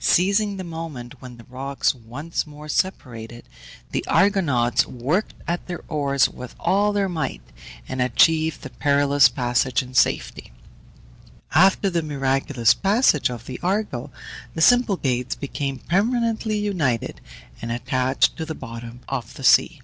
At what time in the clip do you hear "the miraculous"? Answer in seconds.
11.88-12.74